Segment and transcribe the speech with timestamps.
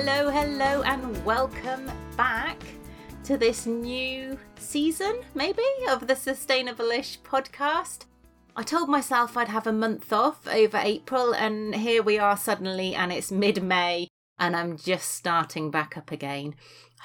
[0.00, 2.62] Hello, hello, and welcome back
[3.24, 8.04] to this new season, maybe, of the Sustainable-ish podcast.
[8.54, 12.94] I told myself I'd have a month off over April, and here we are suddenly,
[12.94, 14.06] and it's mid May,
[14.38, 16.54] and I'm just starting back up again.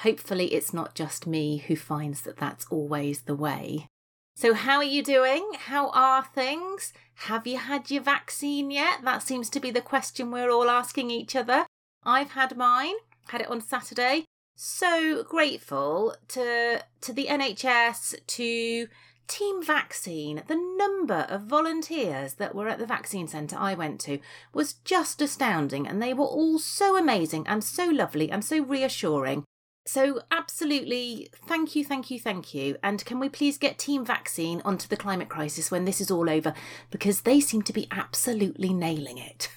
[0.03, 3.87] Hopefully, it's not just me who finds that that's always the way.
[4.35, 5.53] So, how are you doing?
[5.65, 6.93] How are things?
[7.25, 8.99] Have you had your vaccine yet?
[9.03, 11.65] That seems to be the question we're all asking each other.
[12.05, 12.95] I've had mine,
[13.27, 14.25] had it on Saturday.
[14.55, 18.87] So grateful to to the NHS, to
[19.27, 20.43] Team Vaccine.
[20.47, 24.19] The number of volunteers that were at the vaccine centre I went to
[24.53, 29.43] was just astounding, and they were all so amazing and so lovely and so reassuring.
[29.85, 32.77] So, absolutely, thank you, thank you, thank you.
[32.81, 36.29] And can we please get Team Vaccine onto the climate crisis when this is all
[36.29, 36.53] over?
[36.89, 39.49] Because they seem to be absolutely nailing it.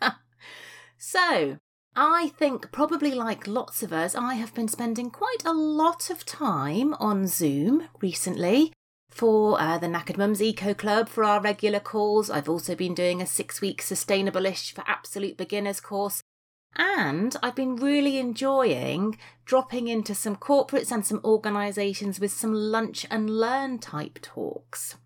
[0.96, 1.58] so,
[1.98, 6.26] I think, probably like lots of us, I have been spending quite a lot of
[6.26, 8.74] time on Zoom recently
[9.08, 12.28] for uh, the Knackered Mums Eco Club for our regular calls.
[12.28, 16.20] I've also been doing a six week sustainable-ish for absolute beginners course.
[16.76, 23.06] And I've been really enjoying dropping into some corporates and some organisations with some lunch
[23.10, 24.98] and learn type talks.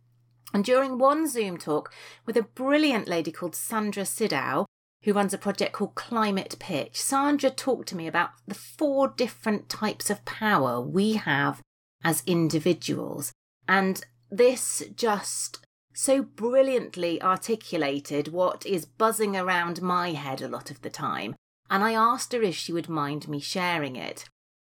[0.52, 1.94] And during one Zoom talk
[2.26, 4.66] with a brilliant lady called Sandra Sidow,
[5.02, 9.68] who runs a project called Climate Pitch, Sandra talked to me about the four different
[9.68, 11.62] types of power we have
[12.04, 13.32] as individuals.
[13.66, 20.82] And this just so brilliantly articulated what is buzzing around my head a lot of
[20.82, 21.34] the time.
[21.68, 24.24] And I asked her if she would mind me sharing it.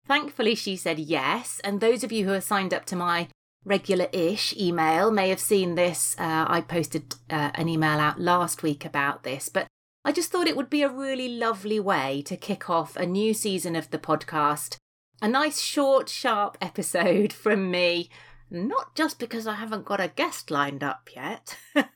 [0.06, 1.60] Thankfully, she said yes.
[1.64, 3.28] And those of you who are signed up to my
[3.64, 6.16] regular ish email may have seen this.
[6.18, 9.66] Uh, I posted uh, an email out last week about this, but
[10.04, 13.32] I just thought it would be a really lovely way to kick off a new
[13.32, 14.76] season of the podcast.
[15.20, 18.10] A nice, short, sharp episode from me.
[18.50, 21.56] Not just because I haven't got a guest lined up yet.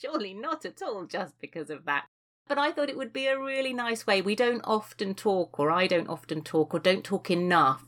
[0.00, 2.06] Surely not at all just because of that.
[2.48, 4.20] But I thought it would be a really nice way.
[4.20, 7.84] We don't often talk, or I don't often talk, or don't talk enough,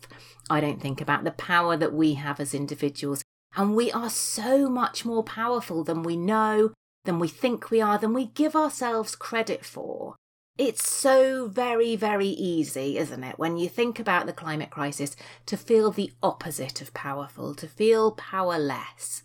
[0.48, 3.22] I don't think, about the power that we have as individuals.
[3.56, 6.72] And we are so much more powerful than we know,
[7.08, 10.14] than we think we are, than we give ourselves credit for.
[10.58, 15.56] It's so very, very easy, isn't it, when you think about the climate crisis, to
[15.56, 19.22] feel the opposite of powerful, to feel powerless,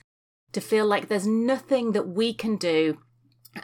[0.54, 3.00] to feel like there's nothing that we can do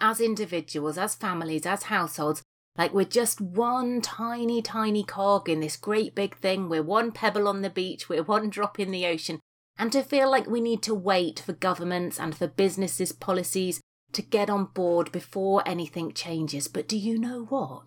[0.01, 2.43] as individuals, as families, as households,
[2.77, 6.67] like we're just one tiny, tiny cog in this great big thing.
[6.67, 9.39] We're one pebble on the beach, we're one drop in the ocean.
[9.77, 13.79] And to feel like we need to wait for governments and for businesses' policies
[14.13, 16.67] to get on board before anything changes.
[16.67, 17.83] But do you know what?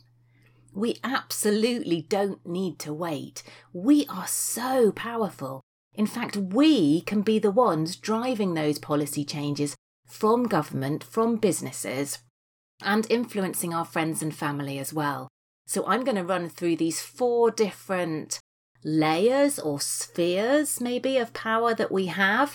[0.75, 3.43] We absolutely don't need to wait.
[3.73, 5.61] We are so powerful.
[5.95, 9.77] In fact, we can be the ones driving those policy changes
[10.07, 12.19] from government, from businesses,
[12.83, 15.29] and influencing our friends and family as well.
[15.67, 18.41] So I'm going to run through these four different
[18.85, 22.55] layers or spheres, maybe, of power that we have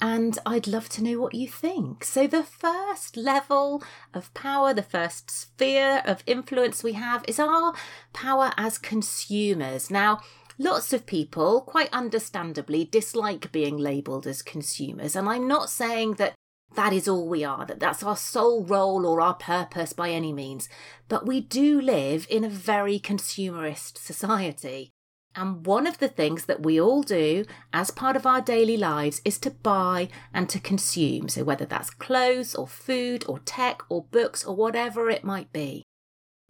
[0.00, 2.04] and I'd love to know what you think.
[2.04, 3.82] So, the first level
[4.14, 7.74] of power, the first sphere of influence we have is our
[8.12, 9.90] power as consumers.
[9.90, 10.20] Now,
[10.58, 15.16] lots of people, quite understandably, dislike being labelled as consumers.
[15.16, 16.34] And I'm not saying that
[16.74, 20.32] that is all we are, that that's our sole role or our purpose by any
[20.32, 20.68] means.
[21.08, 24.92] But we do live in a very consumerist society.
[25.38, 29.22] And one of the things that we all do as part of our daily lives
[29.24, 31.28] is to buy and to consume.
[31.28, 35.84] So, whether that's clothes or food or tech or books or whatever it might be.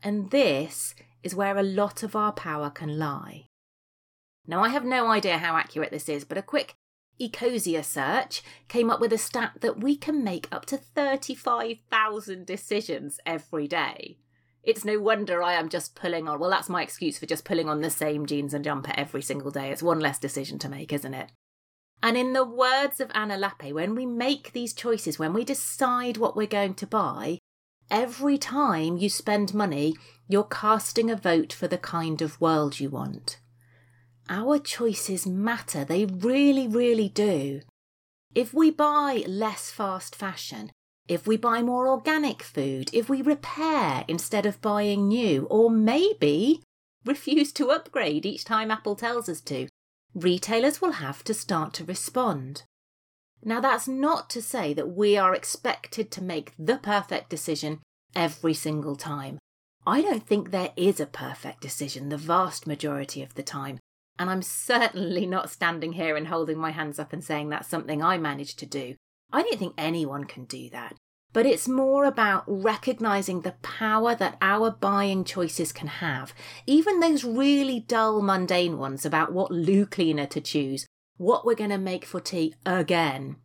[0.03, 3.49] And this is where a lot of our power can lie.
[4.47, 6.75] Now, I have no idea how accurate this is, but a quick
[7.21, 13.21] Ecosia search came up with a stat that we can make up to 35,000 decisions
[13.27, 14.17] every day.
[14.69, 17.71] It's no wonder I am just pulling on, well, that's my excuse for just pulling
[17.71, 19.71] on the same jeans and jumper every single day.
[19.71, 21.33] It's one less decision to make, isn't it?
[22.03, 26.19] And in the words of Anna Lappe, when we make these choices, when we decide
[26.19, 27.39] what we're going to buy,
[27.91, 29.97] every time you spend money,
[30.29, 33.41] you're casting a vote for the kind of world you want.
[34.29, 37.63] Our choices matter, they really, really do.
[38.35, 40.73] If we buy less fast fashion,
[41.09, 46.63] if we buy more organic food, if we repair instead of buying new, or maybe
[47.05, 49.69] refuse to upgrade each time Apple tells us to,
[50.15, 52.63] retailers will have to start to respond.
[53.43, 57.81] Now, that's not to say that we are expected to make the perfect decision
[58.15, 59.39] every single time.
[59.87, 63.79] I don't think there is a perfect decision the vast majority of the time.
[64.19, 68.03] And I'm certainly not standing here and holding my hands up and saying that's something
[68.03, 68.97] I managed to do.
[69.33, 70.97] I don't think anyone can do that.
[71.33, 76.35] But it's more about recognizing the power that our buying choices can have.
[76.67, 80.87] Even those really dull, mundane ones about what loo cleaner to choose,
[81.19, 83.37] what we're going to make for tea again,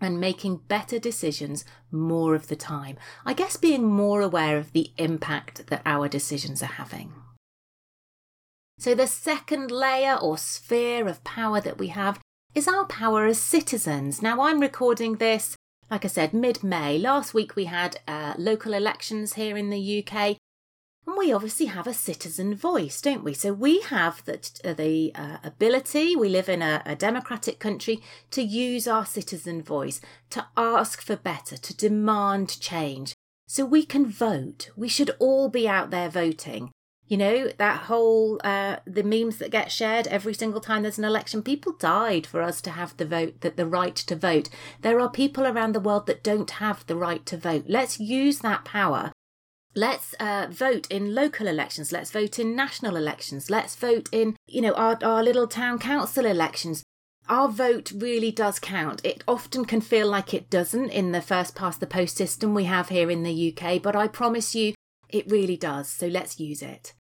[0.00, 2.96] and making better decisions more of the time.
[3.26, 7.12] I guess being more aware of the impact that our decisions are having.
[8.78, 12.20] So, the second layer or sphere of power that we have
[12.56, 14.22] is our power as citizens.
[14.22, 15.54] Now, I'm recording this,
[15.90, 16.96] like I said, mid May.
[16.96, 20.38] Last week we had uh, local elections here in the UK,
[21.06, 23.34] and we obviously have a citizen voice, don't we?
[23.34, 28.02] So, we have the, uh, the uh, ability, we live in a, a democratic country,
[28.30, 30.00] to use our citizen voice,
[30.30, 33.12] to ask for better, to demand change.
[33.46, 34.70] So, we can vote.
[34.76, 36.70] We should all be out there voting.
[37.08, 41.04] You know, that whole, uh, the memes that get shared every single time there's an
[41.04, 44.48] election, people died for us to have the vote, that the right to vote.
[44.82, 47.66] There are people around the world that don't have the right to vote.
[47.68, 49.12] Let's use that power.
[49.76, 51.92] Let's uh, vote in local elections.
[51.92, 53.50] Let's vote in national elections.
[53.50, 56.82] Let's vote in, you know, our, our little town council elections.
[57.28, 59.04] Our vote really does count.
[59.04, 62.64] It often can feel like it doesn't in the first past the post system we
[62.64, 64.74] have here in the UK, but I promise you
[65.08, 65.88] it really does.
[65.88, 66.94] So let's use it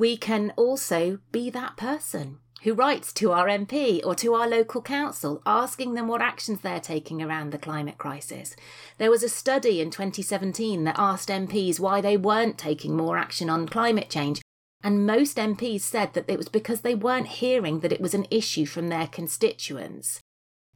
[0.00, 4.80] we can also be that person who writes to our MP or to our local
[4.80, 8.56] council asking them what actions they're taking around the climate crisis.
[8.96, 13.50] There was a study in 2017 that asked MPs why they weren't taking more action
[13.50, 14.40] on climate change,
[14.82, 18.26] and most MPs said that it was because they weren't hearing that it was an
[18.30, 20.20] issue from their constituents.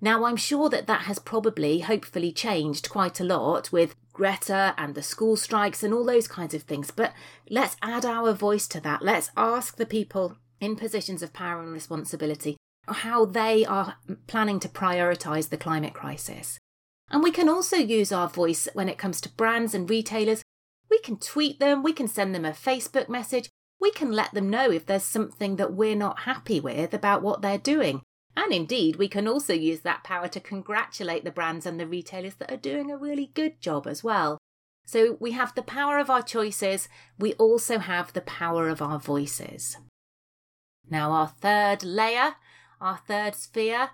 [0.03, 4.95] Now, I'm sure that that has probably, hopefully, changed quite a lot with Greta and
[4.95, 6.91] the school strikes and all those kinds of things.
[6.91, 7.13] But
[7.51, 9.03] let's add our voice to that.
[9.03, 12.57] Let's ask the people in positions of power and responsibility
[12.87, 13.97] how they are
[14.27, 16.59] planning to prioritise the climate crisis.
[17.11, 20.43] And we can also use our voice when it comes to brands and retailers.
[20.91, 23.49] We can tweet them, we can send them a Facebook message,
[23.81, 27.43] we can let them know if there's something that we're not happy with about what
[27.43, 28.03] they're doing.
[28.37, 32.35] And indeed, we can also use that power to congratulate the brands and the retailers
[32.37, 34.39] that are doing a really good job as well.
[34.87, 38.99] So we have the power of our choices, we also have the power of our
[38.99, 39.79] voices.
[40.91, 42.35] Now, our third layer,
[42.81, 43.91] our third sphere,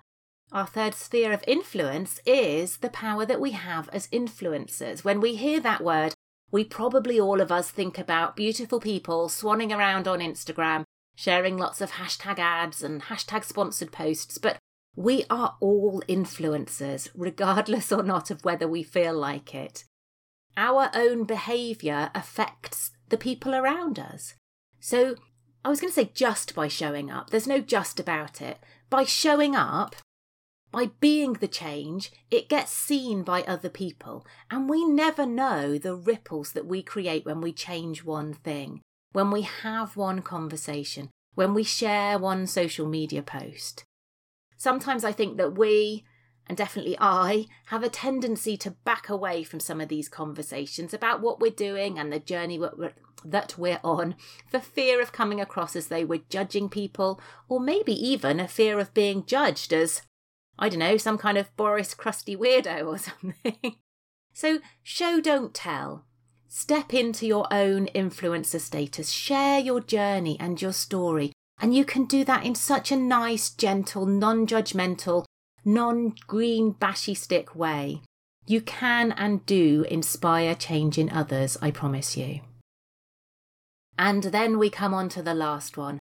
[0.51, 5.05] our third sphere of influence is the power that we have as influencers.
[5.05, 6.15] When we hear that word,
[6.51, 10.83] we probably all of us think about beautiful people swanning around on Instagram
[11.21, 14.57] sharing lots of hashtag ads and hashtag sponsored posts, but
[14.97, 19.85] we are all influencers, regardless or not of whether we feel like it.
[20.57, 24.33] Our own behaviour affects the people around us.
[24.81, 25.15] So,
[25.63, 28.59] I was going to say just by showing up, there's no just about it.
[28.89, 29.97] By showing up,
[30.73, 35.95] by being the change, it gets seen by other people, and we never know the
[35.95, 38.81] ripples that we create when we change one thing
[39.13, 43.85] when we have one conversation, when we share one social media post.
[44.57, 46.05] Sometimes I think that we,
[46.47, 51.21] and definitely I, have a tendency to back away from some of these conversations about
[51.23, 52.61] what we're doing and the journey
[53.25, 57.93] that we're on for fear of coming across as though we're judging people, or maybe
[57.93, 60.03] even a fear of being judged as,
[60.59, 62.99] I don't know, some kind of Boris crusty weirdo or
[63.45, 63.77] something.
[64.33, 66.05] so, show, don't tell.
[66.53, 71.33] Step into your own influencer status, share your journey and your story.
[71.61, 75.27] And you can do that in such a nice, gentle, non judgmental,
[75.65, 78.03] non green bashy stick way.
[78.47, 82.41] You can and do inspire change in others, I promise you.
[83.97, 86.01] And then we come on to the last one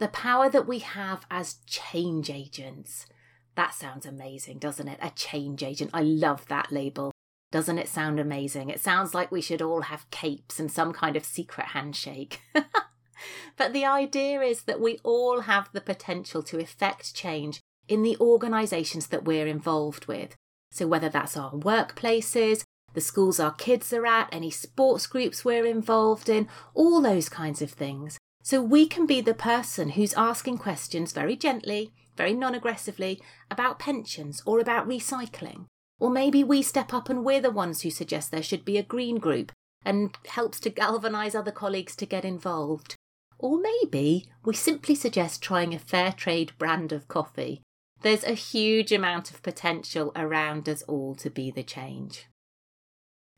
[0.00, 3.06] the power that we have as change agents.
[3.54, 4.98] That sounds amazing, doesn't it?
[5.00, 5.92] A change agent.
[5.94, 7.12] I love that label.
[7.52, 8.70] Doesn't it sound amazing?
[8.70, 12.40] It sounds like we should all have capes and some kind of secret handshake.
[13.56, 18.16] but the idea is that we all have the potential to effect change in the
[18.20, 20.34] organisations that we're involved with.
[20.72, 25.66] So, whether that's our workplaces, the schools our kids are at, any sports groups we're
[25.66, 28.18] involved in, all those kinds of things.
[28.42, 33.78] So, we can be the person who's asking questions very gently, very non aggressively about
[33.78, 35.66] pensions or about recycling.
[35.98, 38.82] Or maybe we step up and we're the ones who suggest there should be a
[38.82, 39.52] green group
[39.84, 42.96] and helps to galvanise other colleagues to get involved.
[43.38, 47.62] Or maybe we simply suggest trying a fair trade brand of coffee.
[48.02, 52.26] There's a huge amount of potential around us all to be the change.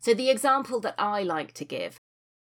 [0.01, 1.99] So, the example that I like to give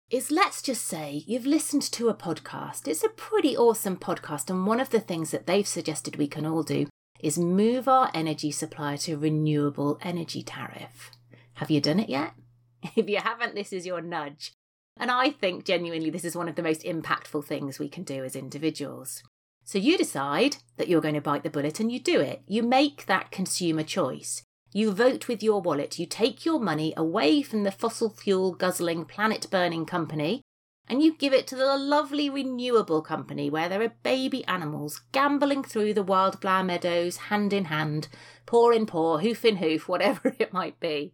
[0.09, 2.87] is let's just say you've listened to a podcast.
[2.87, 6.45] It's a pretty awesome podcast, and one of the things that they've suggested we can
[6.45, 6.87] all do
[7.19, 11.11] is move our energy supply to renewable energy tariff.
[11.55, 12.33] Have you done it yet?
[12.95, 14.53] If you haven't, this is your nudge.
[14.97, 18.23] And I think genuinely this is one of the most impactful things we can do
[18.23, 19.21] as individuals.
[19.63, 22.41] So you decide that you're going to bite the bullet and you do it.
[22.47, 24.43] You make that consumer choice.
[24.73, 25.99] You vote with your wallet.
[25.99, 30.41] You take your money away from the fossil fuel guzzling, planet burning company
[30.89, 35.63] and you give it to the lovely renewable company where there are baby animals gambolling
[35.63, 38.07] through the wildflower meadows hand in hand,
[38.47, 41.13] paw in paw, hoof in hoof, whatever it might be.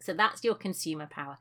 [0.00, 1.38] So that's your consumer power.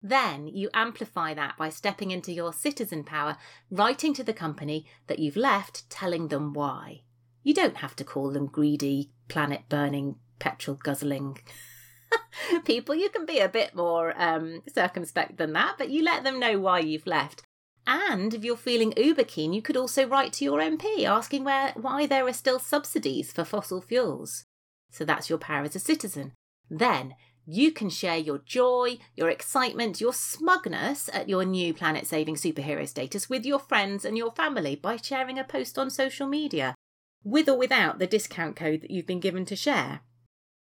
[0.00, 3.36] Then you amplify that by stepping into your citizen power,
[3.70, 7.02] writing to the company that you've left, telling them why.
[7.42, 11.38] You don't have to call them greedy, planet burning, petrol guzzling
[12.64, 16.40] people, you can be a bit more um, circumspect than that, but you let them
[16.40, 17.42] know why you've left.
[17.86, 21.72] And if you're feeling uber keen, you could also write to your MP asking where
[21.76, 24.44] why there are still subsidies for fossil fuels.
[24.90, 26.32] So that's your power as a citizen.
[26.68, 27.14] Then
[27.46, 32.88] you can share your joy, your excitement, your smugness at your new planet saving superhero
[32.88, 36.74] status with your friends and your family by sharing a post on social media,
[37.22, 40.00] with or without the discount code that you've been given to share.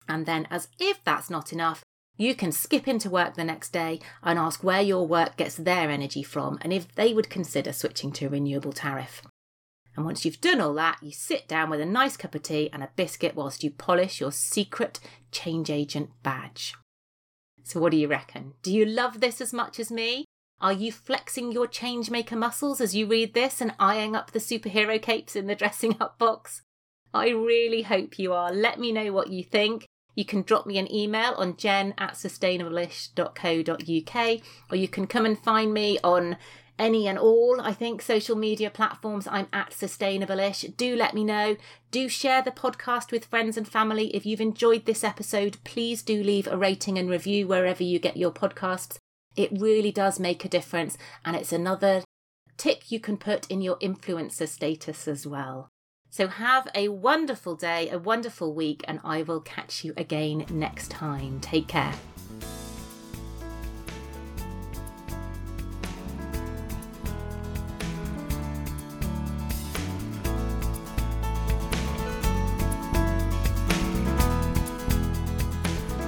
[0.09, 1.85] And then, as if that's not enough,
[2.17, 5.89] you can skip into work the next day and ask where your work gets their
[5.91, 9.23] energy from and if they would consider switching to a renewable tariff.
[9.95, 12.71] And once you've done all that, you sit down with a nice cup of tea
[12.73, 15.01] and a biscuit whilst you polish your secret
[15.31, 16.75] change agent badge.
[17.63, 18.55] So, what do you reckon?
[18.63, 20.25] Do you love this as much as me?
[20.61, 25.01] Are you flexing your changemaker muscles as you read this and eyeing up the superhero
[25.01, 26.63] capes in the dressing up box?
[27.15, 28.53] I really hope you are.
[28.53, 29.87] Let me know what you think.
[30.19, 35.39] You can drop me an email on jen at sustainableish.co.uk or you can come and
[35.39, 36.37] find me on
[36.77, 39.29] any and all, I think, social media platforms.
[39.31, 40.77] I'm at sustainableish.
[40.77, 41.57] Do let me know.
[41.93, 44.09] Do share the podcast with friends and family.
[44.09, 48.17] If you've enjoyed this episode, please do leave a rating and review wherever you get
[48.17, 48.99] your podcasts.
[49.37, 52.03] It really does make a difference, and it's another
[52.57, 55.69] tick you can put in your influencer status as well.
[56.11, 60.91] So have a wonderful day, a wonderful week, and I will catch you again next
[60.91, 61.39] time.
[61.41, 61.95] Take care.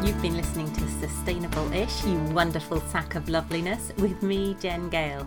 [0.02, 5.26] You've been listening to Sustainable Ish, you wonderful sack of loveliness, with me, Jen Gale